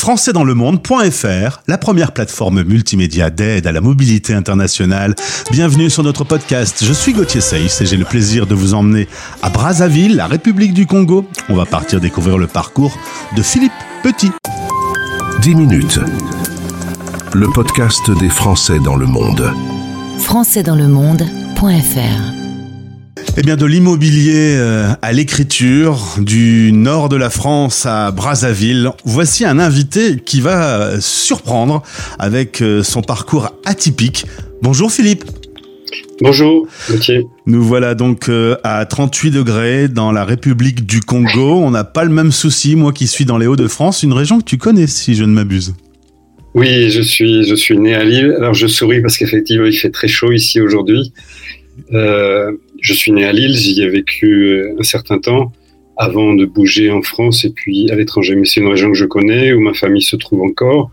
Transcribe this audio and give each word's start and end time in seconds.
françaisdanslemonde.fr, 0.00 1.60
la 1.68 1.76
première 1.76 2.12
plateforme 2.12 2.62
multimédia 2.62 3.28
d'aide 3.28 3.66
à 3.66 3.72
la 3.72 3.82
mobilité 3.82 4.32
internationale. 4.32 5.14
Bienvenue 5.50 5.90
sur 5.90 6.02
notre 6.02 6.24
podcast. 6.24 6.82
Je 6.82 6.92
suis 6.94 7.12
Gauthier 7.12 7.42
Seyss 7.42 7.82
et 7.82 7.86
j'ai 7.86 7.98
le 7.98 8.06
plaisir 8.06 8.46
de 8.46 8.54
vous 8.54 8.72
emmener 8.72 9.08
à 9.42 9.50
Brazzaville, 9.50 10.16
la 10.16 10.26
République 10.26 10.72
du 10.72 10.86
Congo. 10.86 11.26
On 11.50 11.54
va 11.54 11.66
partir 11.66 12.00
découvrir 12.00 12.38
le 12.38 12.46
parcours 12.46 12.96
de 13.36 13.42
Philippe 13.42 13.74
Petit. 14.02 14.30
10 15.42 15.54
minutes. 15.54 16.00
Le 17.34 17.52
podcast 17.52 18.10
des 18.10 18.30
Français 18.30 18.78
dans 18.82 18.96
le 18.96 19.04
monde. 19.04 19.52
françaisdanslemonde.fr 20.18 22.49
Eh 23.36 23.42
bien, 23.42 23.56
de 23.56 23.64
l'immobilier 23.64 24.56
euh, 24.56 24.88
à 25.02 25.12
l'écriture, 25.12 26.16
du 26.18 26.72
nord 26.72 27.08
de 27.08 27.16
la 27.16 27.30
France 27.30 27.86
à 27.86 28.10
Brazzaville, 28.10 28.90
voici 29.04 29.44
un 29.44 29.58
invité 29.60 30.16
qui 30.16 30.40
va 30.40 31.00
surprendre 31.00 31.82
avec 32.18 32.60
euh, 32.60 32.82
son 32.82 33.02
parcours 33.02 33.54
atypique. 33.64 34.26
Bonjour 34.62 34.90
Philippe. 34.90 35.24
Bonjour. 36.20 36.66
Nous 37.46 37.62
voilà 37.62 37.94
donc 37.94 38.28
euh, 38.28 38.56
à 38.64 38.84
38 38.84 39.30
degrés 39.30 39.88
dans 39.88 40.12
la 40.12 40.24
République 40.24 40.84
du 40.84 41.00
Congo. 41.00 41.60
On 41.60 41.70
n'a 41.70 41.84
pas 41.84 42.04
le 42.04 42.10
même 42.10 42.32
souci, 42.32 42.74
moi 42.74 42.92
qui 42.92 43.06
suis 43.06 43.24
dans 43.24 43.38
les 43.38 43.46
Hauts-de-France, 43.46 44.02
une 44.02 44.12
région 44.12 44.40
que 44.40 44.44
tu 44.44 44.58
connais 44.58 44.86
si 44.86 45.14
je 45.14 45.22
ne 45.22 45.32
m'abuse. 45.32 45.74
Oui, 46.54 46.90
je 46.90 47.00
suis, 47.00 47.44
je 47.44 47.54
suis 47.54 47.78
né 47.78 47.94
à 47.94 48.02
Lille. 48.02 48.34
Alors 48.36 48.54
je 48.54 48.66
souris 48.66 49.00
parce 49.00 49.16
qu'effectivement 49.16 49.66
il 49.66 49.72
fait 49.72 49.90
très 49.90 50.08
chaud 50.08 50.32
ici 50.32 50.60
aujourd'hui. 50.60 51.12
Euh, 51.92 52.52
je 52.80 52.92
suis 52.92 53.12
né 53.12 53.24
à 53.24 53.32
Lille, 53.32 53.56
j'y 53.56 53.82
ai 53.82 53.88
vécu 53.88 54.26
euh, 54.26 54.76
un 54.78 54.82
certain 54.82 55.18
temps 55.18 55.52
avant 55.96 56.34
de 56.34 56.46
bouger 56.46 56.90
en 56.90 57.02
France 57.02 57.44
et 57.44 57.50
puis 57.50 57.90
à 57.90 57.94
l'étranger. 57.94 58.34
Mais 58.34 58.46
c'est 58.46 58.60
une 58.60 58.68
région 58.68 58.90
que 58.92 58.96
je 58.96 59.04
connais, 59.04 59.52
où 59.52 59.60
ma 59.60 59.74
famille 59.74 60.02
se 60.02 60.16
trouve 60.16 60.42
encore, 60.42 60.90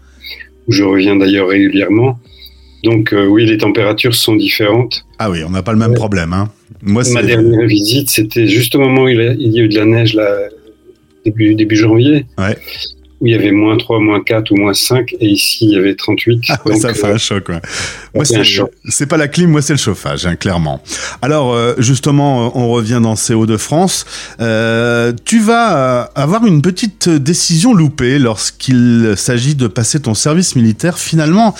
où 0.67 0.71
je 0.71 0.83
reviens 0.83 1.15
d'ailleurs 1.15 1.47
régulièrement. 1.47 2.19
Donc 2.83 3.13
euh, 3.13 3.25
oui, 3.25 3.45
les 3.45 3.57
températures 3.57 4.15
sont 4.15 4.35
différentes. 4.35 5.05
Ah 5.19 5.29
oui, 5.29 5.39
on 5.45 5.49
n'a 5.49 5.63
pas 5.63 5.73
le 5.73 5.79
même 5.79 5.93
problème. 5.93 6.33
Hein. 6.33 6.49
Moi, 6.81 7.03
Ma 7.11 7.23
dernière 7.23 7.65
visite, 7.65 8.09
c'était 8.09 8.47
juste 8.47 8.75
au 8.75 8.79
moment 8.79 9.03
où 9.03 9.09
il, 9.09 9.17
y 9.17 9.59
a 9.59 9.63
eu 9.63 9.69
de 9.69 9.75
la 9.75 9.85
neige, 9.85 10.13
là, 10.13 10.29
début, 11.25 11.55
début 11.55 11.75
janvier. 11.75 12.25
Ouais 12.37 12.57
où 13.19 13.25
il 13.27 13.31
y 13.31 13.35
avait 13.35 13.51
moins 13.51 13.77
3, 13.77 13.99
moins 13.99 14.23
4 14.23 14.51
ou 14.51 14.55
moins 14.57 14.73
5, 14.73 15.15
et 15.19 15.27
ici 15.27 15.65
il 15.65 15.71
y 15.71 15.77
avait 15.77 15.95
38. 15.95 16.43
Ah 16.49 16.59
ouais, 16.65 16.75
ça 16.75 16.93
fait 16.93 17.07
un 17.07 17.17
choc. 17.17 17.49
Ouais. 17.49 17.59
Moi, 18.13 18.23
c'est 18.89 19.07
pas 19.07 19.17
la 19.17 19.27
clim, 19.27 19.49
moi 19.49 19.61
c'est 19.61 19.73
le 19.73 19.79
chauffage, 19.79 20.25
hein, 20.25 20.35
clairement. 20.35 20.81
Alors 21.21 21.53
euh, 21.53 21.73
justement, 21.79 22.47
euh, 22.47 22.49
on 22.53 22.69
revient 22.69 22.99
dans 23.01 23.15
ces 23.15 23.33
Hauts-de-France. 23.33 24.05
Euh, 24.39 25.13
tu 25.25 25.39
vas 25.39 26.01
avoir 26.15 26.45
une 26.45 26.61
petite 26.61 27.09
décision 27.09 27.73
loupée 27.73 28.19
lorsqu'il 28.19 29.13
s'agit 29.15 29.55
de 29.55 29.67
passer 29.67 29.99
ton 29.99 30.13
service 30.13 30.55
militaire. 30.55 30.99
Finalement, 30.99 31.55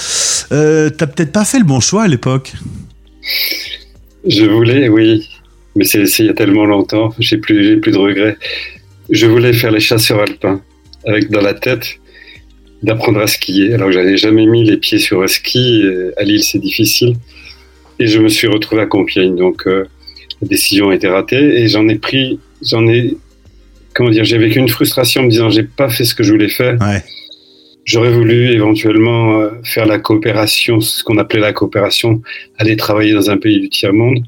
euh, 0.51 0.89
t'as 0.89 1.07
peut-être 1.07 1.31
pas 1.31 1.45
fait 1.45 1.59
le 1.59 1.65
bon 1.65 1.79
choix 1.79 2.03
à 2.03 2.07
l'époque. 2.07 2.53
Je 4.27 4.45
voulais, 4.45 4.89
oui, 4.89 5.27
mais 5.75 5.85
c'est 5.85 6.03
il 6.19 6.25
y 6.25 6.29
a 6.29 6.33
tellement 6.33 6.65
longtemps, 6.65 7.13
j'ai 7.17 7.37
plus, 7.37 7.63
j'ai 7.63 7.77
plus 7.77 7.91
de 7.91 7.97
regrets. 7.97 8.37
Je 9.09 9.25
voulais 9.25 9.53
faire 9.53 9.71
les 9.71 9.79
chasseurs 9.79 10.19
alpins 10.19 10.61
avec 11.07 11.29
dans 11.31 11.41
la 11.41 11.53
tête 11.53 11.99
d'apprendre 12.83 13.19
à 13.19 13.27
skier. 13.27 13.73
Alors 13.73 13.91
j'avais 13.91 14.17
jamais 14.17 14.45
mis 14.45 14.63
les 14.63 14.77
pieds 14.77 14.99
sur 14.99 15.23
un 15.23 15.27
ski. 15.27 15.83
À 16.17 16.23
Lille, 16.23 16.43
c'est 16.43 16.59
difficile. 16.59 17.15
Et 17.99 18.07
je 18.07 18.19
me 18.19 18.29
suis 18.29 18.47
retrouvé 18.47 18.81
à 18.81 18.85
Compiègne. 18.85 19.35
Donc 19.35 19.67
euh, 19.67 19.85
la 20.41 20.47
décision 20.47 20.89
a 20.89 20.95
été 20.95 21.07
ratée 21.07 21.61
et 21.61 21.67
j'en 21.67 21.87
ai 21.87 21.95
pris, 21.95 22.39
j'en 22.61 22.87
ai, 22.87 23.17
comment 23.93 24.09
dire, 24.09 24.23
j'ai 24.23 24.37
vécu 24.37 24.59
une 24.59 24.69
frustration 24.69 25.21
en 25.21 25.25
me 25.25 25.29
disant 25.29 25.49
j'ai 25.49 25.63
pas 25.63 25.89
fait 25.89 26.03
ce 26.03 26.13
que 26.13 26.23
je 26.23 26.31
voulais 26.31 26.49
faire. 26.49 26.77
Ouais. 26.79 27.03
J'aurais 27.85 28.11
voulu 28.11 28.51
éventuellement 28.51 29.39
euh, 29.39 29.49
faire 29.63 29.85
la 29.85 29.97
coopération, 29.97 30.81
ce 30.81 31.03
qu'on 31.03 31.17
appelait 31.17 31.39
la 31.39 31.53
coopération, 31.53 32.21
aller 32.57 32.75
travailler 32.75 33.13
dans 33.13 33.31
un 33.31 33.37
pays 33.37 33.61
du 33.61 33.69
tiers 33.69 33.93
monde. 33.93 34.23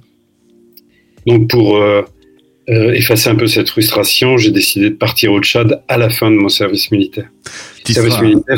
Donc 1.28 1.50
pour 1.50 1.78
euh, 1.78 2.02
euh, 2.70 2.94
effacer 2.94 3.30
un 3.30 3.36
peu 3.36 3.48
cette 3.48 3.70
frustration, 3.70 4.38
j'ai 4.38 4.52
décidé 4.52 4.90
de 4.92 4.96
partir 4.96 5.32
au 5.32 5.42
Tchad 5.42 5.82
à 5.88 5.98
la 5.98 6.10
fin 6.10 6.30
de 6.30 6.36
mon 6.36 6.50
service 6.50 6.92
militaire. 6.92 7.26
Le 7.88 7.94
service 7.94 8.22
militaire, 8.22 8.58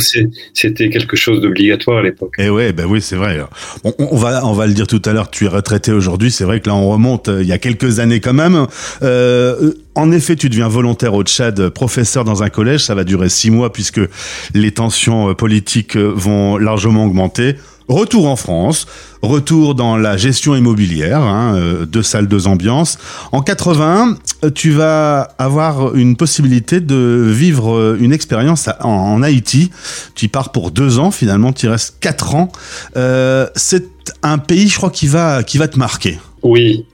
c'était 0.53 0.89
quelque 0.89 1.15
chose 1.15 1.39
d'obligatoire 1.39 1.99
à 1.99 2.01
l'époque. 2.01 2.33
Et 2.37 2.45
eh 2.45 2.49
ouais, 2.49 2.73
ben 2.73 2.85
oui, 2.85 3.01
c'est 3.01 3.15
vrai. 3.15 3.39
On, 3.85 3.93
on, 3.97 4.17
va, 4.17 4.45
on 4.45 4.51
va 4.51 4.67
le 4.67 4.73
dire 4.73 4.87
tout 4.87 5.01
à 5.05 5.13
l'heure. 5.13 5.31
Tu 5.31 5.45
es 5.45 5.47
retraité 5.47 5.93
aujourd'hui. 5.93 6.31
C'est 6.31 6.43
vrai 6.43 6.59
que 6.59 6.67
là, 6.67 6.75
on 6.75 6.89
remonte 6.89 7.29
euh, 7.29 7.41
il 7.41 7.47
y 7.47 7.53
a 7.53 7.57
quelques 7.57 7.99
années 7.99 8.19
quand 8.19 8.33
même. 8.33 8.67
Euh, 9.01 9.71
en 9.95 10.11
effet, 10.11 10.35
tu 10.35 10.49
deviens 10.49 10.67
volontaire 10.67 11.13
au 11.13 11.23
Tchad, 11.23 11.69
professeur 11.69 12.25
dans 12.25 12.43
un 12.43 12.49
collège. 12.49 12.81
Ça 12.81 12.95
va 12.95 13.05
durer 13.05 13.29
six 13.29 13.51
mois 13.51 13.71
puisque 13.71 14.01
les 14.53 14.71
tensions 14.71 15.33
politiques 15.35 15.95
vont 15.95 16.57
largement 16.57 17.05
augmenter. 17.05 17.55
Retour 17.87 18.27
en 18.27 18.35
France, 18.35 18.87
retour 19.21 19.75
dans 19.75 19.97
la 19.97 20.15
gestion 20.15 20.55
immobilière, 20.55 21.21
hein, 21.21 21.55
euh, 21.55 21.85
deux 21.85 22.03
salles, 22.03 22.27
deux 22.27 22.47
ambiances. 22.47 22.97
En 23.31 23.41
80, 23.41 24.17
tu 24.55 24.71
vas 24.71 25.21
avoir 25.37 25.95
une 25.95 26.15
possibilité 26.15 26.79
de 26.79 27.25
vivre 27.27 27.75
euh, 27.75 27.97
une 27.99 28.13
expérience 28.13 28.69
en, 28.79 29.21
Haïti. 29.21 29.71
Tu 30.15 30.25
y 30.25 30.27
pars 30.27 30.51
pour 30.51 30.71
deux 30.71 30.99
ans, 30.99 31.11
finalement, 31.11 31.53
tu 31.53 31.65
y 31.65 31.69
restes 31.69 31.97
quatre 31.99 32.35
ans. 32.35 32.51
Euh, 32.97 33.47
c'est 33.55 33.85
un 34.23 34.37
pays, 34.37 34.67
je 34.67 34.77
crois, 34.77 34.89
qui 34.91 35.07
va, 35.07 35.43
qui 35.43 35.57
va 35.57 35.67
te 35.67 35.77
marquer. 35.77 36.17
Oui, 36.43 36.85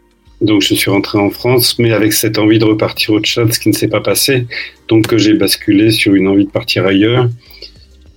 donc 0.42 0.62
je 0.62 0.74
suis 0.74 0.92
rentré 0.92 1.18
en 1.18 1.30
France, 1.30 1.80
mais 1.80 1.92
avec 1.92 2.14
cette 2.14 2.38
envie 2.38 2.59
de 2.59 2.66
repartir 2.66 3.12
au 3.12 3.19
Tchad, 3.19 3.52
ce 3.52 3.59
qui 3.59 3.69
ne 3.69 3.74
s'est 3.74 3.88
pas 3.88 4.02
passé. 4.02 4.46
Donc 4.88 5.16
j'ai 5.18 5.34
basculé 5.34 5.92
sur 5.92 6.16
une 6.16 6.28
envie 6.28 6.46
de 6.46 6.52
partir 6.52 6.86
ailleurs. 6.86 7.30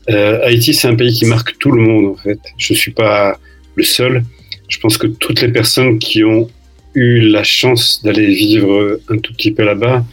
Euh, 0.08 0.40
Haïti, 0.44 0.74
c'est 0.74 0.88
un 0.88 0.94
pays 0.94 1.12
qui 1.12 1.26
marque 1.26 1.58
tout 1.58 1.70
le 1.70 1.82
monde, 1.82 2.06
en 2.06 2.16
fait. 2.16 2.38
Je 2.56 2.72
ne 2.72 2.78
suis 2.78 2.92
pas 2.92 3.38
le 3.74 3.84
seul. 3.84 4.22
Je 4.68 4.78
pense 4.78 4.96
que 4.98 5.06
toutes 5.06 5.40
les 5.40 5.48
personnes 5.48 5.98
qui 5.98 6.24
ont 6.24 6.48
eu 6.94 7.20
la 7.20 7.44
chance 7.44 8.02
d'aller 8.02 8.26
vivre 8.26 8.98
un 9.08 9.18
tout 9.18 9.32
petit 9.34 9.52
peu 9.52 9.64
là-bas 9.64 10.04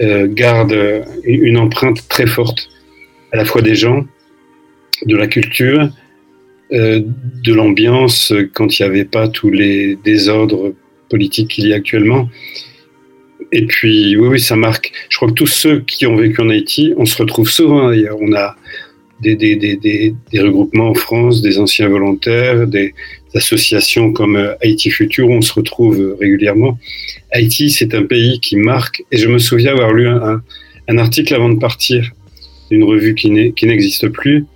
euh, 0.00 0.28
gardent 0.30 1.04
une 1.24 1.58
empreinte 1.58 2.06
très 2.08 2.26
forte, 2.26 2.68
à 3.32 3.36
la 3.36 3.44
fois 3.44 3.62
des 3.62 3.74
gens, 3.74 4.06
de 5.04 5.16
la 5.16 5.26
culture, 5.26 5.90
euh, 6.72 7.00
de 7.44 7.52
l'ambiance, 7.52 8.32
quand 8.54 8.78
il 8.78 8.82
n'y 8.82 8.88
avait 8.88 9.04
pas 9.04 9.28
tous 9.28 9.50
les 9.50 9.96
désordres 9.96 10.74
politiques 11.08 11.48
qu'il 11.48 11.66
y 11.66 11.72
a 11.72 11.76
actuellement. 11.76 12.28
Et 13.52 13.64
puis, 13.64 14.16
oui, 14.16 14.28
oui, 14.28 14.40
ça 14.40 14.56
marque. 14.56 14.92
Je 15.08 15.16
crois 15.16 15.28
que 15.28 15.34
tous 15.34 15.46
ceux 15.46 15.80
qui 15.80 16.06
ont 16.06 16.16
vécu 16.16 16.40
en 16.40 16.50
Haïti, 16.50 16.92
on 16.96 17.06
se 17.06 17.16
retrouve 17.16 17.48
souvent 17.48 17.88
d'ailleurs. 17.88 18.18
On 18.20 18.34
a, 18.34 18.56
des, 19.20 19.34
des, 19.34 19.56
des, 19.56 19.76
des, 19.76 20.40
regroupements 20.40 20.90
en 20.90 20.94
France, 20.94 21.42
des 21.42 21.58
anciens 21.58 21.88
volontaires, 21.88 22.66
des 22.66 22.94
associations 23.34 24.12
comme 24.12 24.36
euh, 24.36 24.54
Haïti 24.62 24.90
Futur, 24.90 25.28
on 25.28 25.40
se 25.40 25.52
retrouve 25.52 26.00
euh, 26.00 26.16
régulièrement. 26.20 26.78
Haïti, 27.32 27.70
c'est 27.70 27.94
un 27.94 28.04
pays 28.04 28.40
qui 28.40 28.56
marque, 28.56 29.02
et 29.10 29.18
je 29.18 29.28
me 29.28 29.38
souviens 29.38 29.72
avoir 29.72 29.92
lu 29.92 30.08
un, 30.08 30.42
un 30.88 30.98
article 30.98 31.34
avant 31.34 31.48
de 31.48 31.58
partir 31.58 32.10
d'une 32.70 32.84
revue 32.84 33.14
qui 33.14 33.30
n'existe 33.30 34.08
plus, 34.08 34.46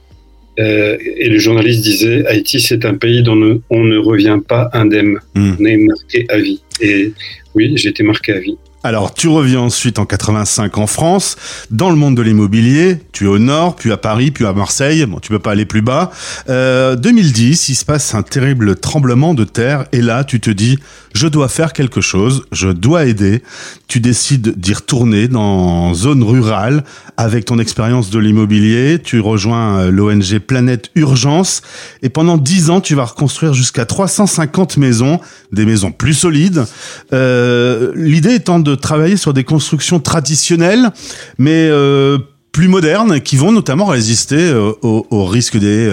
euh, 0.61 0.99
et 1.17 1.29
le 1.29 1.39
journaliste 1.39 1.83
disait 1.83 2.27
Haïti, 2.27 2.61
c'est 2.61 2.85
un 2.85 2.95
pays 2.95 3.23
dont 3.23 3.63
on 3.71 3.85
ne 3.85 3.99
revient 3.99 4.39
pas 4.47 4.69
indemne. 4.73 5.19
Hmm. 5.35 5.55
On 5.59 5.65
est 5.65 5.77
marqué 5.79 6.27
à 6.29 6.39
vie. 6.39 6.61
Et 6.81 7.13
oui, 7.55 7.73
j'ai 7.77 7.89
été 7.89 8.03
marqué 8.03 8.33
à 8.33 8.39
vie. 8.39 8.59
Alors, 8.85 9.15
tu 9.15 9.29
reviens 9.29 9.61
ensuite 9.61 10.01
en 10.01 10.07
85 10.07 10.77
en 10.79 10.89
France, 10.89 11.37
dans 11.71 11.89
le 11.89 11.95
monde 11.95 12.17
de 12.17 12.23
l'immobilier. 12.23 12.99
Tu 13.13 13.27
es 13.27 13.29
au 13.29 13.39
nord, 13.39 13.77
puis 13.77 13.93
à 13.93 13.97
Paris, 13.97 14.33
puis 14.33 14.45
à 14.45 14.53
Marseille. 14.53 15.07
Bon, 15.07 15.21
tu 15.21 15.29
peux 15.29 15.39
pas 15.39 15.53
aller 15.53 15.67
plus 15.67 15.83
bas. 15.83 16.11
Euh, 16.49 16.97
2010, 16.97 17.69
il 17.69 17.75
se 17.77 17.85
passe 17.85 18.13
un 18.17 18.23
terrible 18.23 18.75
tremblement 18.75 19.35
de 19.35 19.45
terre, 19.45 19.85
et 19.93 20.03
là, 20.03 20.25
tu 20.25 20.41
te 20.41 20.51
dis, 20.51 20.81
je 21.15 21.29
dois 21.29 21.49
faire 21.49 21.73
quelque 21.73 22.01
chose, 22.01 22.45
je 22.51 22.69
dois 22.69 23.05
aider. 23.05 23.45
Tu 23.87 24.01
décides 24.01 24.59
d'y 24.59 24.75
retourner 24.75 25.29
dans 25.29 25.95
zone 25.95 26.25
rurale 26.25 26.83
avec 27.17 27.45
ton 27.45 27.61
expérience 27.61 28.11
de 28.11 28.19
l'immobilier. 28.19 28.99
Tu 29.03 29.21
rejoins 29.21 29.79
euh, 29.79 29.91
l'ONG 29.93 30.41
Planète 30.41 30.91
Urgence, 30.97 31.63
et 32.03 32.09
pendant 32.09 32.37
10 32.37 32.71
ans, 32.71 32.81
tu 32.81 32.97
vas 32.97 33.05
reconstruire 33.05 33.55
jusqu'à 33.55 33.85
350 33.85 34.77
maisons, 34.77 35.21
des 35.53 35.67
maisons 35.67 35.93
plus 35.93 36.15
solides. 36.15 36.65
Euh, 37.13 37.93
L'idée 37.95 38.35
étant 38.35 38.59
de 38.59 38.72
travailler 38.75 39.17
sur 39.17 39.33
des 39.33 39.45
constructions 39.45 40.01
traditionnelles, 40.01 40.91
mais 41.39 41.69
euh, 41.71 42.19
plus 42.53 42.69
modernes, 42.69 43.21
qui 43.21 43.37
vont 43.37 43.53
notamment 43.53 43.87
résister 43.87 44.37
euh, 44.37 44.73
au, 44.83 45.25
risque 45.25 45.57
des, 45.57 45.91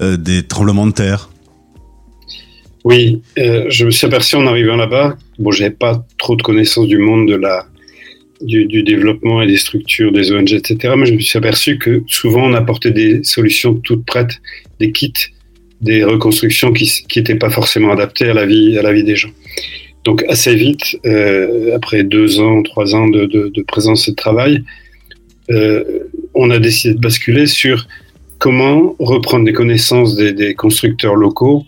euh, 0.00 0.16
des 0.16 0.42
tremblements 0.42 0.86
de 0.86 0.92
terre. 0.92 1.30
Oui, 2.84 3.20
je 3.36 3.84
me 3.84 3.90
suis 3.90 4.06
aperçu 4.06 4.36
en 4.36 4.46
arrivant 4.46 4.76
là-bas, 4.76 5.16
bon, 5.38 5.50
j'avais 5.50 5.70
pas 5.70 6.06
trop 6.16 6.36
de 6.36 6.42
connaissances 6.42 6.86
du 6.86 6.96
monde 6.96 7.28
de 7.28 7.34
la, 7.34 7.66
du, 8.40 8.64
du, 8.66 8.82
développement 8.82 9.42
et 9.42 9.46
des 9.46 9.58
structures 9.58 10.12
des 10.12 10.32
ONG, 10.32 10.52
etc. 10.52 10.94
Mais 10.96 11.06
je 11.06 11.12
me 11.12 11.20
suis 11.20 11.36
aperçu 11.36 11.76
que 11.78 12.02
souvent 12.06 12.44
on 12.44 12.54
apportait 12.54 12.92
des 12.92 13.22
solutions 13.24 13.74
toutes 13.74 14.06
prêtes, 14.06 14.40
des 14.80 14.92
kits, 14.92 15.12
des 15.80 16.04
reconstructions 16.04 16.72
qui 16.72 17.04
n'étaient 17.16 17.34
pas 17.34 17.50
forcément 17.50 17.92
adaptées 17.92 18.30
à 18.30 18.34
la 18.34 18.46
vie, 18.46 18.78
à 18.78 18.82
la 18.82 18.92
vie 18.92 19.04
des 19.04 19.16
gens. 19.16 19.30
Donc 20.04 20.24
assez 20.28 20.54
vite, 20.54 20.98
euh, 21.06 21.74
après 21.74 22.02
deux 22.02 22.40
ans, 22.40 22.62
trois 22.62 22.94
ans 22.94 23.08
de, 23.08 23.62
présence 23.62 24.08
et 24.08 24.12
de 24.12 24.16
travail, 24.16 24.64
on 26.34 26.50
a 26.50 26.58
décidé 26.58 26.94
de 26.94 27.00
basculer 27.00 27.46
sur 27.46 27.86
comment 28.38 28.94
reprendre 28.98 29.44
des 29.44 29.52
connaissances 29.52 30.14
des, 30.14 30.54
constructeurs 30.54 31.16
locaux, 31.16 31.64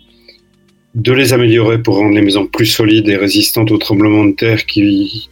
de 0.95 1.11
les 1.13 1.33
améliorer 1.33 1.81
pour 1.81 1.95
rendre 1.95 2.15
les 2.15 2.21
maisons 2.21 2.47
plus 2.47 2.65
solides 2.65 3.07
et 3.07 3.15
résistantes 3.15 3.71
aux 3.71 3.77
tremblements 3.77 4.25
de 4.25 4.33
terre 4.33 4.65
qui, 4.65 5.29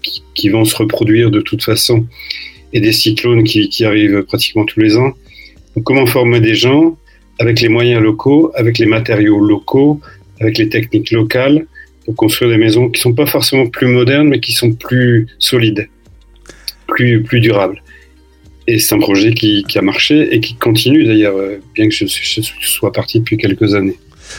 vont 0.51 0.65
se 0.65 0.75
reproduire 0.75 1.31
de 1.31 1.41
toute 1.41 1.63
façon 1.63 2.05
et 2.71 2.79
des 2.79 2.93
cyclones 2.93 3.43
qui, 3.43 3.83
arrivent 3.83 4.23
pratiquement 4.23 4.65
tous 4.65 4.79
les 4.79 4.95
ans. 4.97 5.13
comment 5.83 6.05
former 6.05 6.39
des 6.39 6.55
gens 6.55 6.97
avec 7.39 7.61
les 7.61 7.69
moyens 7.69 8.01
locaux, 8.01 8.51
avec 8.55 8.77
les 8.79 8.85
matériaux 8.85 9.39
locaux, 9.39 10.01
avec 10.39 10.57
les 10.57 10.69
techniques 10.69 11.11
locales 11.11 11.65
pour 12.09 12.15
construire 12.15 12.49
des 12.49 12.57
maisons 12.57 12.89
qui 12.89 12.99
sont 12.99 13.13
pas 13.13 13.27
forcément 13.27 13.67
plus 13.67 13.85
modernes 13.85 14.29
mais 14.29 14.39
qui 14.39 14.51
sont 14.51 14.71
plus 14.71 15.27
solides, 15.37 15.89
plus, 16.87 17.21
plus 17.21 17.39
durables. 17.39 17.83
Et 18.65 18.79
c'est 18.79 18.95
un 18.95 18.99
projet 18.99 19.35
qui, 19.35 19.63
a 19.75 19.81
marché 19.83 20.33
et 20.33 20.39
qui 20.39 20.55
continue 20.55 21.05
d'ailleurs, 21.05 21.37
euh, 21.37 21.61
bien 21.75 21.87
que 21.87 21.93
je, 21.93 22.07
sois 22.61 22.91
parti 22.91 23.19
depuis 23.19 23.37
quelques 23.37 23.75
années. 23.75 23.95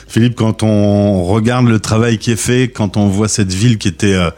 Philippe, 0.09 0.35
quand 0.35 0.65
on 0.65 1.23
regarde 1.23 1.69
le 1.69 1.79
travail 1.79 2.19
qui 2.19 2.33
est 2.33 2.41
fait, 2.41 2.67
quand 2.67 2.97
on 2.97 3.07
voit 3.07 3.29
cette 3.29 3.53
ville 3.53 3.79
qui 3.79 3.87
était 3.87 4.15
euh, 4.15 4.31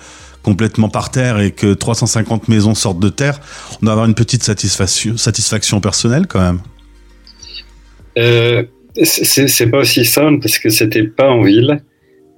complètement 0.43 0.91
par 0.91 1.11
terre 1.11 1.41
et 1.41 1.53
que 1.53 1.73
350 1.73 2.49
maisons 2.49 2.75
sortent 2.75 3.01
de 3.01 3.09
terre, 3.09 3.41
on 3.81 3.87
doit 3.87 3.93
avoir 3.93 4.07
une 4.07 4.15
petite 4.15 4.43
satisfaction, 4.43 5.17
satisfaction 5.17 5.81
personnelle 5.81 6.27
quand 6.27 6.41
même. 6.41 6.61
Euh, 8.19 8.65
c'est 9.05 9.71
pas 9.71 9.79
aussi 9.79 10.05
simple 10.05 10.41
parce 10.43 10.59
que 10.59 10.69
c'était 10.69 11.05
pas 11.05 11.31
en 11.31 11.43
ville, 11.43 11.83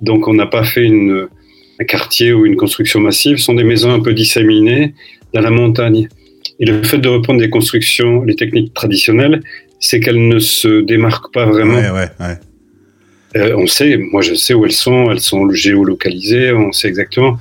donc 0.05 0.29
on 0.29 0.35
n'a 0.35 0.47
pas 0.47 0.65
fait 0.65 0.85
une, 0.85 1.29
un 1.81 1.85
quartier 1.85 2.33
ou 2.33 2.47
une 2.47 2.57
construction 2.57 3.01
massive. 3.01 3.39
Ce 3.39 3.45
sont 3.45 3.55
des 3.55 3.65
maisons 3.65 3.91
un 3.91 4.01
peu 4.01 4.13
disséminées 4.13 4.95
dans 5.33 5.41
la 5.41 5.51
montagne. 5.51 6.09
Et 6.61 6.67
le 6.67 6.83
fait 6.83 6.99
de 6.99 7.09
reprendre 7.09 7.41
des 7.41 7.51
constructions, 7.51 8.23
les 8.23 8.37
techniques 8.37 8.73
traditionnelles, 8.75 9.43
c'est 9.81 10.01
qu'elles 10.01 10.29
ne 10.29 10.39
se 10.39 10.83
démarquent 10.83 11.33
pas 11.33 11.47
vraiment. 11.47 11.75
Ouais, 11.75 11.91
ouais, 11.91 12.09
ouais. 12.21 12.37
Euh, 13.37 13.57
on 13.57 13.67
sait, 13.67 13.97
moi 13.97 14.23
je 14.23 14.35
sais 14.35 14.55
où 14.55 14.65
elles 14.65 14.73
sont, 14.73 15.11
elles 15.11 15.21
sont 15.21 15.51
géolocalisées, 15.51 16.53
on 16.53 16.71
sait 16.71 16.87
exactement, 16.87 17.39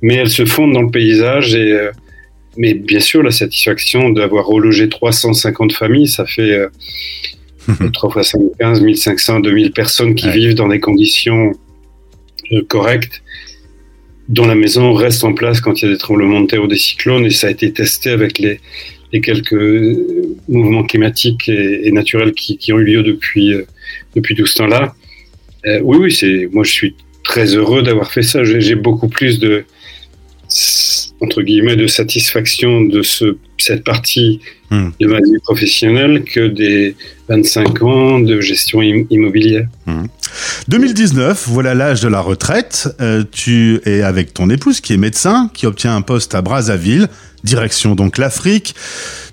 mais 0.00 0.14
elles 0.14 0.30
se 0.30 0.46
fondent 0.46 0.72
dans 0.72 0.82
le 0.82 0.90
paysage 0.90 1.54
et 1.54 1.72
euh, 1.72 1.90
mais 2.56 2.72
bien 2.72 3.00
sûr 3.00 3.22
la 3.22 3.30
satisfaction 3.30 4.08
d'avoir 4.08 4.46
relogé 4.46 4.88
350 4.88 5.74
familles, 5.74 6.08
ça 6.08 6.24
fait 6.24 6.52
euh, 6.52 6.68
3 7.92 8.10
fois 8.10 8.22
5, 8.22 8.40
15, 8.58 8.80
1500, 8.80 9.40
2000 9.40 9.72
personnes 9.72 10.14
qui 10.14 10.30
vivent 10.30 10.54
dans 10.54 10.68
des 10.68 10.80
conditions 10.80 11.52
euh, 12.52 12.62
correctes 12.68 13.22
dont 14.28 14.46
la 14.46 14.54
maison 14.54 14.92
reste 14.92 15.24
en 15.24 15.32
place 15.34 15.60
quand 15.60 15.80
il 15.80 15.86
y 15.86 15.88
a 15.88 15.92
des 15.92 15.98
tremblements 15.98 16.40
de 16.40 16.46
terre 16.46 16.62
ou 16.62 16.66
des 16.66 16.76
cyclones, 16.76 17.24
et 17.24 17.30
ça 17.30 17.46
a 17.46 17.50
été 17.50 17.72
testé 17.72 18.10
avec 18.10 18.38
les, 18.38 18.60
quelques 19.20 19.54
mouvements 20.48 20.84
climatiques 20.84 21.48
et, 21.48 21.90
naturels 21.90 22.32
qui, 22.32 22.72
ont 22.72 22.78
eu 22.78 22.84
lieu 22.84 23.02
depuis, 23.02 23.54
euh, 23.54 23.64
depuis 24.14 24.34
tout 24.34 24.46
ce 24.46 24.56
temps-là. 24.56 24.94
Euh, 25.66 25.80
oui, 25.82 25.96
oui, 25.98 26.12
c'est, 26.12 26.48
moi 26.52 26.64
je 26.64 26.70
suis 26.70 26.94
très 27.24 27.54
heureux 27.54 27.82
d'avoir 27.82 28.12
fait 28.12 28.22
ça. 28.22 28.44
J'ai 28.44 28.74
beaucoup 28.74 29.08
plus 29.08 29.38
de, 29.38 29.64
entre 31.20 31.42
guillemets, 31.42 31.76
de 31.76 31.86
satisfaction 31.86 32.82
de 32.82 33.02
ce, 33.02 33.36
cette 33.58 33.84
partie 33.84 34.40
hmm. 34.70 34.90
de 35.00 35.06
ma 35.06 35.18
vie 35.18 35.38
professionnelle 35.42 36.24
que 36.24 36.48
des 36.48 36.94
25 37.28 37.82
ans 37.82 38.20
de 38.20 38.40
gestion 38.40 38.82
immobilière. 38.82 39.66
2019, 40.68 41.46
hmm. 41.46 41.52
voilà 41.52 41.74
l'âge 41.74 42.00
de 42.00 42.08
la 42.08 42.20
retraite. 42.20 42.88
Euh, 43.00 43.22
tu 43.30 43.80
es 43.84 44.02
avec 44.02 44.34
ton 44.34 44.50
épouse 44.50 44.80
qui 44.80 44.92
est 44.92 44.96
médecin, 44.96 45.50
qui 45.54 45.66
obtient 45.66 45.94
un 45.94 46.02
poste 46.02 46.34
à 46.34 46.42
Brazzaville, 46.42 47.08
direction 47.44 47.94
donc 47.94 48.18
l'Afrique. 48.18 48.74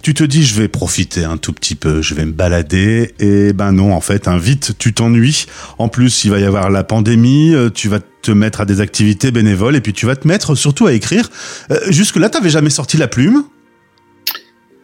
Tu 0.01 0.13
te 0.13 0.23
dis 0.23 0.43
je 0.43 0.59
vais 0.59 0.67
profiter 0.67 1.23
un 1.23 1.37
tout 1.37 1.53
petit 1.53 1.75
peu, 1.75 2.01
je 2.01 2.13
vais 2.13 2.25
me 2.25 2.31
balader 2.31 3.13
et 3.19 3.53
ben 3.53 3.71
non 3.71 3.93
en 3.93 4.01
fait, 4.01 4.27
hein, 4.27 4.37
vite 4.37 4.73
tu 4.77 4.93
t'ennuies. 4.93 5.45
En 5.79 5.87
plus, 5.87 6.23
il 6.25 6.31
va 6.31 6.39
y 6.39 6.45
avoir 6.45 6.69
la 6.69 6.83
pandémie, 6.83 7.53
euh, 7.55 7.69
tu 7.69 7.89
vas 7.89 7.99
te 7.99 8.31
mettre 8.31 8.61
à 8.61 8.65
des 8.65 8.79
activités 8.79 9.31
bénévoles 9.31 9.75
et 9.75 9.81
puis 9.81 9.93
tu 9.93 10.05
vas 10.05 10.15
te 10.15 10.27
mettre 10.27 10.55
surtout 10.55 10.85
à 10.85 10.93
écrire. 10.93 11.29
Euh, 11.71 11.79
jusque 11.89 12.17
là, 12.17 12.29
tu 12.29 12.37
n'avais 12.37 12.51
jamais 12.51 12.69
sorti 12.69 12.97
la 12.97 13.07
plume? 13.07 13.43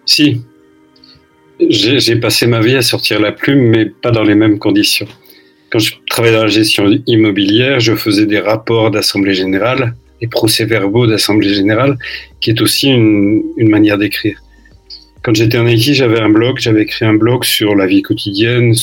Si. 0.06 0.42
J'ai 1.70 2.16
passé 2.16 2.48
ma 2.48 2.62
vie 2.62 2.76
à 2.76 2.82
sortir 2.82 3.20
la 3.20 3.34
plume, 3.34 3.70
mais 3.70 3.86
pas 3.86 4.12
dans 4.12 4.24
les 4.24 4.34
mêmes 4.34 4.60
conditions. 4.60 5.08
Quand 5.72 5.80
je 5.80 5.94
travaillais 6.10 6.36
dans 6.36 6.44
la 6.44 6.50
gestion 6.50 6.90
immobilière, 7.06 7.80
je 7.80 7.96
faisais 7.96 8.26
des 8.26 8.40
rapports 8.40 8.92
d'assemblée 8.92 9.34
générale, 9.34 9.96
des 10.22 10.28
procès-verbaux 10.28 11.08
d'assemblée 11.08 11.54
générale, 11.54 11.98
qui 12.42 12.50
est 12.50 12.62
aussi 12.62 12.90
une, 12.90 13.44
manière 13.58 13.98
d'écrire. 13.98 14.42
Quand 15.22 15.36
j'étais 15.36 15.58
en 15.58 15.66
Haïti, 15.66 15.94
j'avais 15.94 16.20
un 16.20 16.30
blog, 16.30 16.60
j'avais 16.60 16.84
écrit 16.84 17.06
un 17.06 17.14
blog 17.14 17.44
sur 17.44 17.76
la 17.76 17.86
vie 17.86 18.02
quotidienne, 18.02 18.74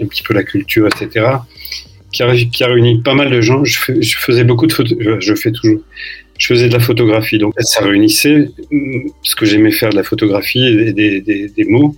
un 0.00 0.06
petit 0.06 0.22
peu 0.22 0.34
la 0.34 0.44
culture, 0.44 0.86
etc 0.86 1.38
qui 2.12 2.22
a, 2.22 2.66
réuni 2.66 3.02
pas 3.02 3.14
mal 3.14 3.30
de 3.30 3.40
gens. 3.40 3.64
Je, 3.64 3.78
je 4.00 4.16
faisais 4.16 4.44
beaucoup 4.44 4.66
de 4.66 4.72
photos, 4.72 4.96
je, 5.20 5.34
fais 5.34 5.52
toujours. 5.52 5.80
Je 6.38 6.46
faisais 6.46 6.68
de 6.68 6.72
la 6.72 6.80
photographie, 6.80 7.38
donc 7.38 7.54
ça 7.60 7.84
réunissait 7.84 8.50
ce 9.22 9.34
que 9.34 9.44
j'aimais 9.44 9.72
faire 9.72 9.90
de 9.90 9.96
la 9.96 10.04
photographie 10.04 10.64
et 10.64 10.92
des 10.92 11.64
mots. 11.64 11.96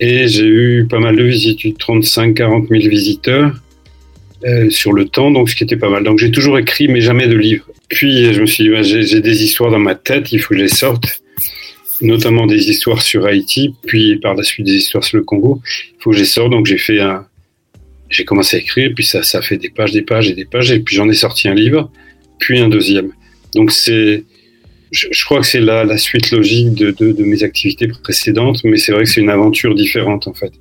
Et 0.00 0.28
j'ai 0.28 0.46
eu 0.46 0.86
pas 0.88 0.98
mal 0.98 1.16
de 1.16 1.22
visites, 1.22 1.60
35-40 1.78 2.68
000 2.68 2.90
visiteurs 2.90 3.52
euh, 4.44 4.68
sur 4.68 4.92
le 4.92 5.06
temps, 5.06 5.30
donc 5.30 5.48
ce 5.48 5.56
qui 5.56 5.64
était 5.64 5.76
pas 5.76 5.88
mal. 5.88 6.04
Donc 6.04 6.18
j'ai 6.18 6.30
toujours 6.30 6.58
écrit, 6.58 6.88
mais 6.88 7.00
jamais 7.00 7.26
de 7.26 7.36
livres. 7.36 7.66
Puis 7.88 8.32
je 8.32 8.40
me 8.40 8.46
suis 8.46 8.64
dit, 8.64 8.70
bah, 8.70 8.82
j'ai 8.82 9.20
des 9.20 9.44
histoires 9.44 9.70
dans 9.70 9.78
ma 9.78 9.94
tête, 9.94 10.32
il 10.32 10.40
faut 10.40 10.50
que 10.50 10.56
je 10.56 10.62
les 10.62 10.68
sorte, 10.68 11.22
notamment 12.02 12.46
des 12.46 12.68
histoires 12.68 13.00
sur 13.00 13.24
Haïti, 13.26 13.74
puis 13.86 14.16
par 14.18 14.34
la 14.34 14.42
suite 14.42 14.66
des 14.66 14.74
histoires 14.74 15.04
sur 15.04 15.16
le 15.16 15.24
Congo. 15.24 15.62
Il 15.64 16.02
faut 16.02 16.10
que 16.10 16.16
je 16.16 16.20
les 16.20 16.26
sorte, 16.26 16.50
donc 16.50 16.66
j'ai 16.66 16.78
fait 16.78 17.00
un, 17.00 17.26
j'ai 18.10 18.24
commencé 18.24 18.56
à 18.56 18.60
écrire, 18.60 18.92
puis 18.94 19.04
ça, 19.04 19.22
ça 19.22 19.40
fait 19.40 19.56
des 19.56 19.70
pages, 19.70 19.92
des 19.92 20.02
pages 20.02 20.28
et 20.28 20.34
des 20.34 20.44
pages, 20.44 20.70
et 20.70 20.80
puis 20.80 20.96
j'en 20.96 21.08
ai 21.08 21.14
sorti 21.14 21.48
un 21.48 21.54
livre, 21.54 21.90
puis 22.38 22.58
un 22.58 22.68
deuxième. 22.68 23.12
Donc 23.54 23.72
c'est, 23.72 24.24
je, 24.92 25.24
crois 25.24 25.40
que 25.40 25.46
c'est 25.46 25.60
la, 25.60 25.84
la, 25.84 25.98
suite 25.98 26.30
logique 26.30 26.74
de, 26.74 27.22
mes 27.22 27.42
activités 27.42 27.88
précédentes, 27.88 28.62
mais 28.64 28.76
c'est 28.76 28.92
vrai 28.92 29.04
que 29.04 29.10
c'est 29.10 29.20
une 29.20 29.30
aventure 29.30 29.74
différente 29.74 30.28
en 30.28 30.34
fait. 30.34 30.52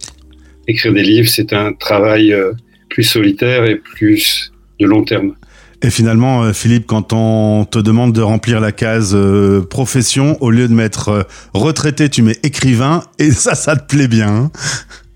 Écrire 0.67 0.93
des 0.93 1.03
livres, 1.03 1.29
c'est 1.29 1.53
un 1.53 1.73
travail 1.73 2.33
euh, 2.33 2.53
plus 2.89 3.03
solitaire 3.03 3.65
et 3.65 3.75
plus 3.75 4.51
de 4.79 4.87
long 4.87 5.03
terme. 5.03 5.35
Et 5.83 5.91
finalement, 5.91 6.43
euh, 6.43 6.53
Philippe, 6.53 6.87
quand 6.87 7.13
on 7.13 7.65
te 7.65 7.77
demande 7.77 8.13
de 8.13 8.21
remplir 8.21 8.59
la 8.59 8.71
case 8.71 9.13
euh, 9.13 9.61
profession, 9.61 10.41
au 10.41 10.49
lieu 10.49 10.67
de 10.67 10.73
mettre 10.73 11.27
retraité, 11.53 12.09
tu 12.09 12.23
mets 12.23 12.37
écrivain, 12.41 13.03
et 13.19 13.29
ça, 13.31 13.53
ça 13.53 13.75
te 13.75 13.85
plaît 13.85 14.07
bien. 14.07 14.27
Hein? 14.27 14.51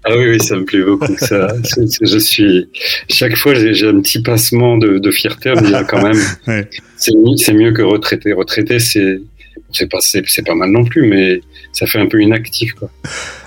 Ah 0.10 0.18
oui, 0.18 0.30
oui, 0.32 0.40
ça 0.40 0.56
me 0.56 0.66
plaît 0.66 0.82
beaucoup. 0.82 1.16
Ça, 1.18 1.54
je 2.01 2.18
suis 2.18 2.68
chaque 3.10 3.36
fois 3.36 3.54
j'ai 3.54 3.88
un 3.88 4.01
petit 4.01 4.22
passement 4.22 4.78
de, 4.78 4.98
de 4.98 5.12
fierté, 5.12 5.54
mais 5.62 5.72
quand 5.88 6.01
même, 6.01 6.20
c'est 6.98 7.54
mieux 7.54 7.72
que 7.72 7.82
retraité. 7.82 8.34
Retraité, 8.34 8.80
c'est 8.80 9.22
c'est 9.72 9.89
pas 9.89 10.00
c'est 10.01 10.46
pas 10.46 10.56
mal 10.56 10.72
non 10.72 10.84
plus, 10.84 11.08
mais 11.08 11.42
ça 11.74 11.86
fait 11.86 12.00
un 12.00 12.08
peu 12.08 12.22
inactif 12.22 12.74
quoi. 12.74 12.89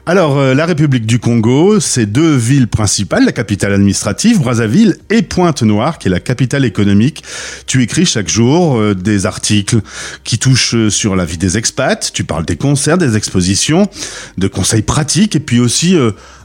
Alors, 0.04 0.37
euh, 0.37 0.52
la 0.52 0.66
République 0.66 1.06
du 1.06 1.21
Congo, 1.21 1.78
c'est 1.78 2.06
deux 2.06 2.35
villes 2.35 2.66
principales, 2.66 3.25
la 3.25 3.30
capitale 3.30 3.73
administrative, 3.73 4.40
Brazzaville, 4.40 4.97
et 5.11 5.23
Pointe-Noire, 5.23 6.00
qui 6.00 6.09
est 6.09 6.11
la 6.11 6.18
capitale 6.18 6.64
économique. 6.64 7.23
Tu 7.68 7.85
écris 7.85 8.04
chaque 8.04 8.28
jour 8.28 8.76
euh, 8.76 8.97
des 8.97 9.26
articles 9.26 9.80
qui 10.25 10.40
touchent 10.40 10.75
euh, 10.75 10.90
sur 10.90 11.14
la 11.14 11.25
vie 11.25 11.38
des 11.38 11.56
expats, 11.56 12.11
tu 12.12 12.25
parles 12.25 12.44
des 12.44 12.56
concerts, 12.56 12.99
des 12.99 13.16
expositions, 13.16 13.88
de 14.38 14.49
conseils 14.49 14.82
pratiques, 14.82 15.37
et 15.37 15.40
puis 15.40 15.61
aussi 15.61 15.97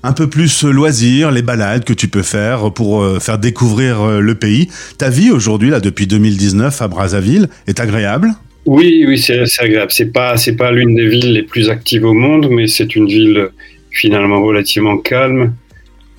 un 0.04 0.14
peu 0.14 0.28
plus 0.28 0.64
loisirs, 0.64 1.32
les 1.32 1.42
balades 1.42 1.84
que 1.84 1.94
tu 1.94 2.10
peux 2.10 2.22
faire 2.22 2.72
pour 2.72 3.04
faire 3.20 3.40
découvrir 3.40 4.22
le 4.22 4.36
pays. 4.36 4.70
Ta 5.00 5.10
vie 5.10 5.32
aujourd'hui, 5.32 5.72
là, 5.72 5.80
depuis 5.80 6.06
2019 6.06 6.80
à 6.82 6.88
Brazzaville, 6.88 7.50
est 7.66 7.80
agréable? 7.80 8.36
Oui, 8.68 9.06
oui, 9.08 9.18
c'est 9.18 9.46
agréable. 9.60 9.92
C'est 9.92 10.12
pas, 10.12 10.36
c'est 10.36 10.58
pas 10.58 10.72
l'une 10.72 10.94
des 10.94 11.08
villes 11.08 11.32
les 11.32 11.44
plus 11.44 11.70
actives 11.70 12.04
au 12.04 12.14
monde, 12.14 12.50
mais 12.52 12.68
c'est 12.68 12.98
une 12.98 13.08
ville 13.08 13.48
finalement 13.92 14.44
relativement 14.44 14.98
calme 14.98 15.56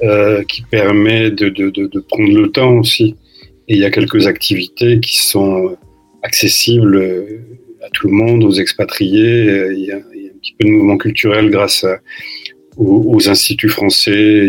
euh, 0.03 0.43
qui 0.45 0.63
permet 0.63 1.31
de, 1.31 1.51
de, 1.51 1.69
de, 1.69 1.87
de, 1.87 2.01
prendre 2.01 2.33
le 2.33 2.51
temps 2.51 2.79
aussi. 2.79 3.17
Et 3.69 3.75
il 3.75 3.79
y 3.79 3.85
a 3.85 3.91
quelques 3.91 4.27
activités 4.27 4.99
qui 4.99 5.19
sont 5.21 5.77
accessibles 6.23 6.99
à 7.85 7.91
tout 7.93 8.09
le 8.09 8.15
monde, 8.15 8.43
aux 8.45 8.53
expatriés. 8.53 9.45
Il 9.73 9.85
y 9.85 9.93
a, 9.93 10.01
il 10.15 10.23
y 10.23 10.29
a 10.29 10.31
un 10.31 10.39
petit 10.41 10.55
peu 10.59 10.67
de 10.67 10.73
mouvement 10.73 10.97
culturel 10.97 11.51
grâce 11.51 11.85
aux, 12.79 13.15
aux, 13.15 13.29
instituts 13.29 13.69
français. 13.69 14.49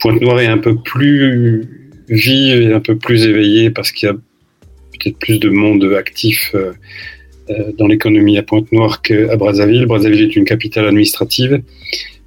Pointe-Noire 0.00 0.40
est 0.40 0.46
un 0.46 0.58
peu 0.58 0.74
plus 0.74 1.64
vive 2.08 2.62
et 2.62 2.72
un 2.72 2.80
peu 2.80 2.96
plus 2.96 3.26
éveillée 3.26 3.70
parce 3.70 3.92
qu'il 3.92 4.08
y 4.08 4.12
a 4.12 4.16
peut-être 4.98 5.18
plus 5.18 5.38
de 5.38 5.48
monde 5.48 5.84
actif 5.98 6.52
euh, 6.54 6.72
euh, 7.50 7.72
dans 7.78 7.86
l'économie 7.86 8.38
à 8.38 8.42
Pointe-Noire 8.42 9.02
qu'à 9.02 9.36
Brazzaville. 9.36 9.86
Brazzaville 9.86 10.22
est 10.22 10.36
une 10.36 10.44
capitale 10.44 10.86
administrative. 10.86 11.62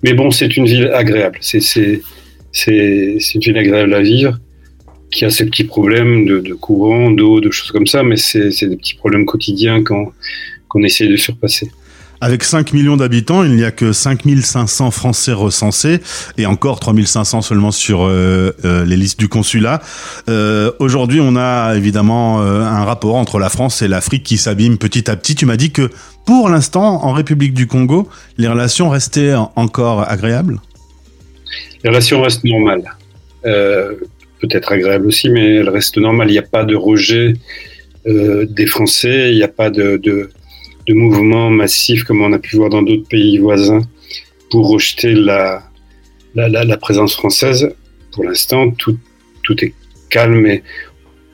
Mais 0.04 0.14
bon, 0.14 0.32
c'est 0.32 0.58
une 0.58 0.66
ville 0.66 0.90
agréable. 0.94 1.38
C'est 1.42 2.02
une 2.58 3.42
ville 3.42 3.58
agréable 3.58 3.94
à 3.94 4.02
vivre, 4.02 4.40
qui 5.12 5.26
a 5.26 5.30
ses 5.30 5.46
petits 5.46 5.64
problèmes 5.64 6.26
de, 6.26 6.40
de 6.40 6.54
courant, 6.54 7.12
d'eau, 7.12 7.40
de 7.40 7.52
choses 7.52 7.72
comme 7.72 7.88
ça, 7.88 8.02
mais 8.02 8.18
c'est 8.18 8.66
des 8.68 8.78
petits 8.78 8.96
problèmes 8.96 9.26
quotidiens 9.26 9.84
qu'on 9.84 10.84
essaie 10.84 11.08
de 11.08 11.18
surpasser. 11.18 11.70
Avec 12.24 12.44
5 12.44 12.74
millions 12.74 12.98
d'habitants, 12.98 13.44
il 13.44 13.56
n'y 13.56 13.64
a 13.64 13.72
que 13.72 13.92
5500 13.92 14.92
Français 14.92 15.34
recensés 15.34 16.02
et 16.38 16.46
encore 16.46 16.80
3500 16.80 17.42
seulement 17.42 17.72
sur 17.72 18.04
euh, 18.04 18.56
euh, 18.64 18.86
les 18.86 18.96
listes 18.96 19.18
du 19.18 19.28
consulat. 19.28 19.82
Euh, 20.30 20.72
Aujourd'hui, 20.78 21.20
on 21.20 21.36
a 21.36 21.74
évidemment 21.76 22.40
un 22.42 22.86
rapport 22.86 23.16
entre 23.16 23.40
la 23.40 23.50
France 23.50 23.82
et 23.82 23.88
l'Afrique 23.88 24.22
qui 24.22 24.38
s'abîme 24.38 24.78
petit 24.78 25.10
à 25.10 25.16
petit. 25.16 25.34
Tu 25.34 25.48
m'as 25.48 25.58
dit 25.58 25.72
que 25.72 25.90
pour 26.28 26.48
l'instant, 26.48 27.04
en 27.04 27.12
République 27.12 27.56
du 27.56 27.66
Congo, 27.66 28.08
les 28.38 28.48
relations 28.48 28.90
restaient 28.90 29.34
encore 29.56 30.08
agréables? 30.08 30.60
Les 31.84 31.90
relations 31.90 32.22
restent 32.22 32.44
normales. 32.44 32.84
Peut-être 33.42 34.72
agréables 34.72 35.08
aussi, 35.08 35.30
mais 35.30 35.56
elles 35.56 35.70
restent 35.70 35.98
normales. 35.98 36.30
Il 36.30 36.34
n'y 36.34 36.38
a 36.38 36.44
pas 36.44 36.66
de 36.66 36.76
rejet 36.76 37.34
des 38.06 38.68
Français, 38.68 39.32
il 39.32 39.38
n'y 39.38 39.44
a 39.44 39.48
pas 39.48 39.72
de, 39.72 40.30
de, 40.88 40.94
mouvement 40.94 41.50
massif 41.50 42.04
comme 42.04 42.22
on 42.22 42.34
a 42.34 42.40
pu 42.40 42.56
voir 42.56 42.70
dans 42.70 42.82
d'autres 42.82 43.08
pays 43.08 43.38
voisins 43.38 43.82
pour 44.50 44.70
rejeter 44.70 45.14
la, 45.14 45.64
la, 46.36 46.50
la, 46.50 46.78
présence 46.78 47.14
française. 47.16 47.74
Pour 48.12 48.24
l'instant, 48.24 48.72
tout, 48.72 48.98
tout 49.44 49.64
est 49.64 49.74
calme 50.10 50.46
et 50.46 50.64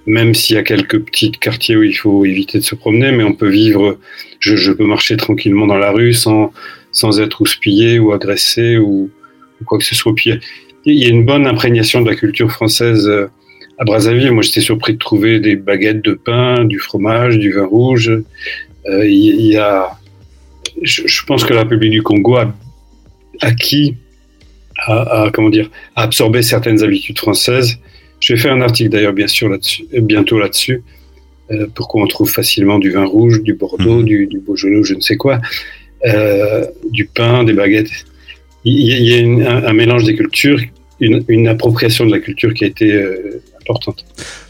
même 0.06 0.34
s'il 0.34 0.56
y 0.56 0.60
a 0.60 0.64
quelques 0.64 1.00
petits 1.00 1.32
quartiers 1.32 1.76
où 1.76 1.84
il 1.84 1.94
faut 1.94 2.26
éviter 2.26 2.60
de 2.60 2.64
se 2.64 2.76
promener, 2.76 3.12
mais 3.12 3.24
on 3.24 3.34
peut 3.34 3.50
vivre, 3.50 4.00
je, 4.40 4.56
je 4.56 4.72
peux 4.72 4.86
marcher 4.86 5.18
tranquillement 5.18 5.68
dans 5.68 5.78
la 5.78 5.92
rue 5.92 6.14
sans, 6.14 6.54
sans 6.92 7.20
être 7.20 7.42
houspillé 7.42 8.00
ou 8.00 8.14
agressé 8.14 8.78
ou, 8.78 9.10
ou 9.62 9.66
quoi 9.66 9.78
que 9.78 9.84
ce 9.84 9.96
soit. 9.96 10.16
Puis, 10.16 10.40
il 10.86 11.04
y 11.04 11.06
a 11.06 11.10
une 11.10 11.26
bonne 11.26 11.46
imprégnation 11.46 12.02
de 12.02 12.10
la 12.10 12.16
culture 12.16 12.50
française 12.50 13.08
euh, 13.08 13.28
à 13.78 13.84
Brazzaville. 13.84 14.32
Moi, 14.32 14.42
j'étais 14.42 14.62
surpris 14.62 14.94
de 14.94 14.98
trouver 14.98 15.40
des 15.40 15.58
baguettes 15.58 16.04
de 16.04 16.14
pain, 16.14 16.64
du 16.64 16.80
fromage, 16.80 17.38
du 17.38 17.52
vin 17.52 17.66
rouge. 17.66 18.12
Euh, 18.88 19.06
il 19.06 19.42
y 19.42 19.58
a, 19.58 19.92
je, 20.82 21.08
je, 21.08 21.24
pense 21.26 21.44
que 21.44 21.54
la 21.54 21.62
République 21.62 21.92
du 21.92 22.02
Congo 22.02 22.38
a 22.38 22.54
acquis, 23.42 23.96
a, 24.86 25.24
a, 25.24 25.32
comment 25.32 25.50
dire, 25.50 25.70
a 25.96 26.04
absorbé 26.04 26.42
certaines 26.42 26.84
habitudes 26.84 27.20
françaises. 27.20 27.80
Je 28.20 28.34
vais 28.34 28.40
faire 28.40 28.54
un 28.54 28.62
article 28.62 28.90
d'ailleurs, 28.90 29.14
bien 29.14 29.28
sûr, 29.28 29.50
là-dessus, 29.50 29.86
bientôt 29.94 30.40
là-dessus. 30.40 30.84
Euh, 31.52 31.68
pourquoi 31.74 32.04
on 32.04 32.08
trouve 32.08 32.30
facilement 32.30 32.78
du 32.80 32.92
vin 32.92 33.06
rouge, 33.06 33.42
du 33.42 33.54
Bordeaux, 33.54 34.02
mmh. 34.02 34.06
du, 34.06 34.28
du 34.28 34.40
Beaujolais, 34.40 34.84
je 34.84 34.96
ne 34.96 35.00
sais 35.00 35.16
quoi, 35.16 35.40
euh, 36.06 36.66
du 36.90 37.06
pain, 37.06 37.44
des 37.44 37.54
baguettes. 37.54 37.92
Il 38.66 38.82
y 38.82 38.94
a, 38.94 38.98
il 38.98 39.06
y 39.06 39.14
a 39.14 39.18
une, 39.20 39.44
un, 39.44 39.66
un, 39.66 39.74
mélange 39.74 40.04
des 40.04 40.16
cultures, 40.16 40.60
une, 41.00 41.24
une, 41.30 41.48
appropriation 41.48 42.06
de 42.06 42.12
la 42.12 42.20
culture 42.20 42.54
qui 42.54 42.66
a 42.66 42.68
été 42.68 42.92
euh, 42.92 43.42
importante. 43.70 44.06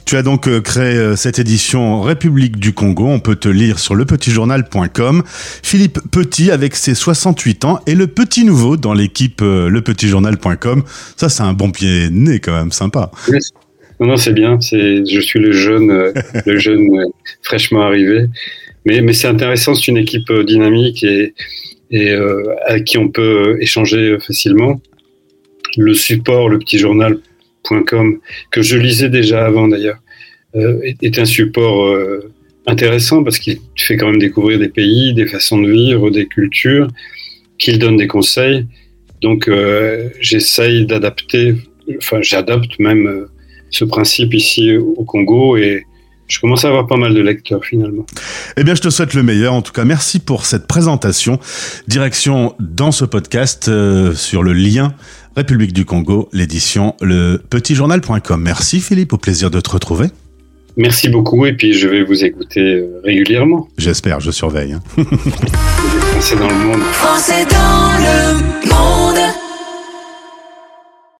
Tu 0.06 0.16
as 0.16 0.24
donc 0.24 0.48
euh, 0.48 0.62
créé 0.62 0.96
euh, 0.96 1.16
cette 1.16 1.40
édition 1.40 2.02
République 2.02 2.58
du 2.58 2.74
Congo. 2.74 3.08
On 3.08 3.20
peut 3.20 3.36
te 3.36 3.50
lire 3.50 3.80
sur 3.80 3.96
lepetitjournal.com. 3.96 5.24
Philippe 5.28 6.00
Petit, 6.12 6.52
avec 6.52 6.76
ses 6.76 6.96
68 6.96 7.66
ans, 7.66 7.80
et 7.88 7.96
le 7.96 8.08
petit 8.08 8.46
nouveau 8.46 8.78
dans 8.78 8.94
l'équipe 8.94 9.42
lepetitjournal.com. 9.42 10.84
Ça, 11.16 11.30
c'est 11.30 11.44
un 11.44 11.54
bon 11.54 11.72
pied 11.72 12.10
né 12.12 12.40
quand 12.40 12.54
même, 12.54 12.72
sympa. 12.72 13.12
Oui. 13.30 13.40
Non, 14.00 14.08
non, 14.08 14.18
c'est 14.18 14.34
bien. 14.34 14.62
C'est, 14.62 15.06
je 15.06 15.20
suis 15.20 15.40
le 15.40 15.52
jeune, 15.52 16.14
le 16.46 16.60
jeune 16.60 16.88
fraîchement 17.42 17.82
arrivé. 17.82 18.28
Mais, 18.86 19.02
mais 19.02 19.14
c'est 19.14 19.28
intéressant. 19.28 19.74
C'est 19.74 19.88
une 19.88 19.98
équipe 19.98 20.32
dynamique 20.46 21.04
et, 21.04 21.34
et 21.92 22.12
euh, 22.12 22.56
à 22.66 22.80
qui 22.80 22.98
on 22.98 23.10
peut 23.10 23.58
échanger 23.62 24.18
facilement. 24.20 24.82
Le 25.78 25.94
support, 25.94 26.50
le 26.50 26.60
petit 26.60 26.80
que 28.52 28.62
je 28.62 28.78
lisais 28.78 29.10
déjà 29.10 29.46
avant 29.46 29.68
d'ailleurs, 29.68 30.00
euh, 30.56 30.80
est 31.02 31.20
un 31.20 31.26
support 31.26 31.88
euh, 31.88 32.32
intéressant 32.66 33.24
parce 33.24 33.38
qu'il 33.40 33.60
fait 33.76 33.98
quand 33.98 34.08
même 34.08 34.20
découvrir 34.20 34.60
des 34.60 34.70
pays, 34.70 35.14
des 35.14 35.28
façons 35.28 35.62
de 35.62 35.70
vivre, 35.70 36.10
des 36.10 36.26
cultures, 36.26 36.88
qu'il 37.58 37.80
donne 37.80 37.98
des 37.98 38.08
conseils. 38.08 38.66
Donc 39.22 39.48
euh, 39.48 40.10
j'essaye 40.20 40.86
d'adapter, 40.86 41.56
enfin 41.98 42.22
j'adapte 42.22 42.80
même 42.80 43.28
ce 43.70 43.84
principe 43.84 44.34
ici 44.34 44.76
au 44.76 45.04
Congo 45.04 45.58
et 45.58 45.86
je 46.28 46.40
commence 46.40 46.66
à 46.66 46.70
avoir 46.70 46.88
pas 46.88 46.98
mal 46.98 47.14
de 47.14 47.22
lecteurs 47.22 47.64
finalement. 47.64 48.06
Eh 48.58 48.64
bien, 48.64 48.76
je 48.76 48.82
te 48.82 48.90
souhaite 48.90 49.14
le 49.14 49.24
meilleur. 49.24 49.54
En 49.54 49.62
tout 49.62 49.72
cas, 49.72 49.86
merci 49.86 50.20
pour 50.20 50.46
cette 50.46 50.68
présentation. 50.68 51.40
Direction 51.88 52.56
dans 52.60 52.92
ce 52.92 53.06
podcast 53.06 53.68
euh, 53.68 54.14
sur 54.14 54.44
le 54.44 54.54
lien 54.54 54.94
République 55.36 55.72
du 55.72 55.86
Congo, 55.86 56.30
l'édition 56.34 56.96
le 57.00 57.38
petitjournal.com. 57.38 58.42
Merci 58.42 58.80
Philippe, 58.80 59.14
au 59.14 59.18
plaisir 59.18 59.52
de 59.52 59.60
te 59.60 59.70
retrouver. 59.70 60.08
Merci 60.78 61.10
beaucoup 61.10 61.46
et 61.46 61.54
puis 61.54 61.74
je 61.74 61.88
vais 61.88 62.04
vous 62.04 62.24
écouter 62.24 62.84
régulièrement. 63.04 63.68
J'espère, 63.78 64.20
je 64.20 64.32
surveille. 64.32 64.74
Hein. 64.74 64.82
Français 66.12 66.36
dans 66.36 66.48
le 66.48 66.56
monde. 66.56 66.82
Français 66.92 67.46
dans 67.46 67.98
le 68.00 68.70
monde. 68.70 69.47